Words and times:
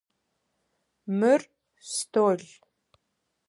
Мыр 1.19 1.41
стол. 1.95 2.41